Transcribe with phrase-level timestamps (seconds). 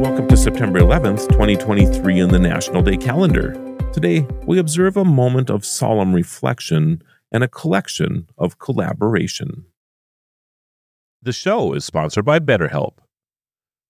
[0.00, 3.52] Welcome to September 11th, 2023, in the National Day calendar.
[3.92, 9.66] Today, we observe a moment of solemn reflection and a collection of collaboration.
[11.20, 12.94] The show is sponsored by BetterHelp.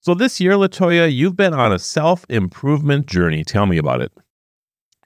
[0.00, 3.44] So, this year, Latoya, you've been on a self improvement journey.
[3.44, 4.10] Tell me about it.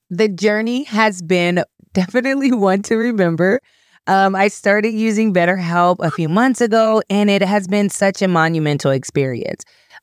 [0.09, 3.61] The journey has been definitely one to remember.
[4.07, 8.29] Um, I started using BetterHelp a few months ago, and it has been such a
[8.29, 9.65] monumental experience.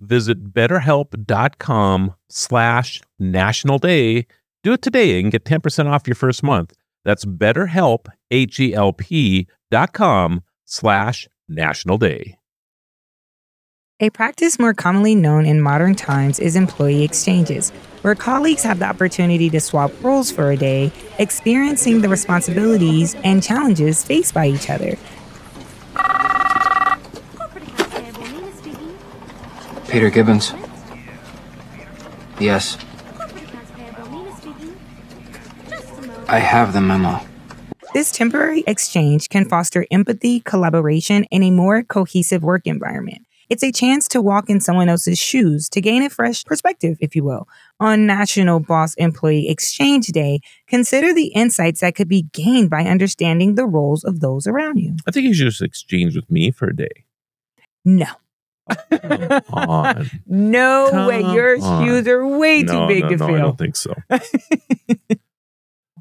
[0.00, 4.26] visit betterhelp.com slash national day.
[4.62, 6.74] Do it today and get 10% off your first month.
[7.04, 12.36] That's betterhelp, H-E-L-P dot com slash national day.
[14.02, 17.68] A practice more commonly known in modern times is employee exchanges,
[18.00, 23.42] where colleagues have the opportunity to swap roles for a day, experiencing the responsibilities and
[23.42, 24.96] challenges faced by each other.
[29.90, 30.52] Peter Gibbons.
[32.38, 32.78] Yes.
[36.28, 37.20] I have the memo.
[37.92, 43.26] This temporary exchange can foster empathy, collaboration, and a more cohesive work environment.
[43.48, 47.16] It's a chance to walk in someone else's shoes to gain a fresh perspective, if
[47.16, 47.48] you will.
[47.80, 53.56] On National Boss Employee Exchange Day, consider the insights that could be gained by understanding
[53.56, 54.94] the roles of those around you.
[55.08, 57.06] I think you should just exchange with me for a day.
[57.84, 58.06] No.
[60.26, 61.20] No Come way.
[61.20, 61.86] Your on.
[61.86, 63.94] shoes are way no, too big no, to no, I don't think so.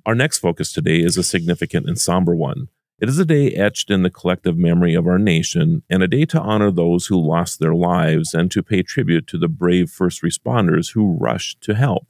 [0.06, 2.70] Our next focus today is a significant and somber one.
[3.00, 6.26] It is a day etched in the collective memory of our nation and a day
[6.26, 10.22] to honor those who lost their lives and to pay tribute to the brave first
[10.22, 12.08] responders who rushed to help.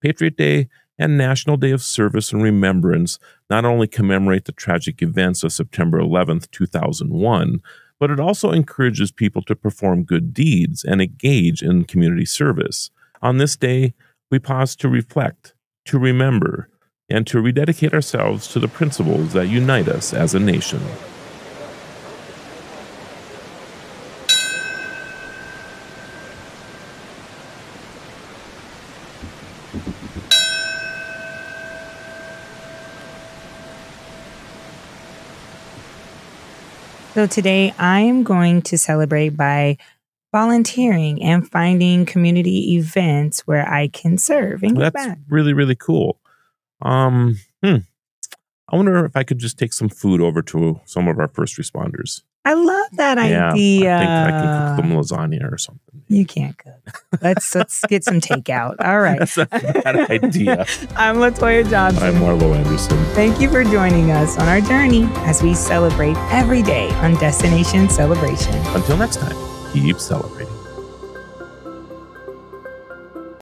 [0.00, 5.42] Patriot Day and National Day of Service and Remembrance not only commemorate the tragic events
[5.42, 7.60] of September 11th, 2001,
[8.00, 12.90] but it also encourages people to perform good deeds and engage in community service.
[13.22, 13.94] On this day,
[14.30, 16.70] we pause to reflect, to remember,
[17.10, 20.80] and to rededicate ourselves to the principles that unite us as a nation.
[37.14, 39.78] So today I am going to celebrate by
[40.30, 45.18] volunteering and finding community events where I can serve and give That's back.
[45.28, 46.20] really, really cool.
[46.80, 47.78] Um, hmm.
[48.68, 51.58] I wonder if I could just take some food over to some of our first
[51.58, 52.22] responders.
[52.44, 53.96] I love that yeah, idea.
[53.96, 56.02] I think I can cook them lasagna or something.
[56.08, 57.04] You can't cook.
[57.20, 58.76] Let's let's get some takeout.
[58.80, 59.18] All right.
[59.34, 60.66] That's a bad idea.
[60.96, 62.02] I'm Latoya Johnson.
[62.02, 62.96] I'm Marlo Anderson.
[63.14, 67.90] Thank you for joining us on our journey as we celebrate every day on Destination
[67.90, 68.54] Celebration.
[68.74, 69.36] Until next time,
[69.72, 70.49] keep celebrating.